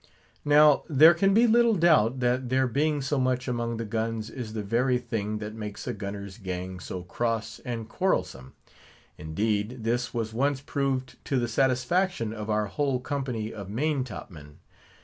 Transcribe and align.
Now, 0.43 0.81
there 0.89 1.13
can 1.13 1.31
be 1.31 1.45
little 1.45 1.75
doubt, 1.75 2.21
that 2.21 2.49
their 2.49 2.65
being 2.65 3.03
so 3.03 3.19
much 3.19 3.47
among 3.47 3.77
the 3.77 3.85
guns 3.85 4.31
is 4.31 4.53
the 4.53 4.63
very 4.63 4.97
thing 4.97 5.37
that 5.37 5.53
makes 5.53 5.85
a 5.85 5.93
gunner's 5.93 6.39
gang 6.39 6.79
so 6.79 7.03
cross 7.03 7.59
and 7.63 7.87
quarrelsome. 7.87 8.53
Indeed, 9.19 9.83
this 9.83 10.11
was 10.11 10.33
once 10.33 10.59
proved 10.59 11.23
to 11.25 11.37
the 11.37 11.47
satisfaction 11.47 12.33
of 12.33 12.49
our 12.49 12.65
whole 12.65 12.99
company 12.99 13.53
of 13.53 13.69
main 13.69 14.03
top 14.03 14.31
men. 14.31 14.57